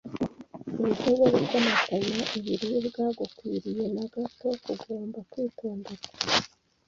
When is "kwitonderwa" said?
5.31-6.09